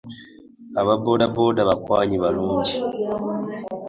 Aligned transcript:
Ababoodabooda 0.81 1.61
bakwanyi 1.69 2.15
balungi. 2.23 2.75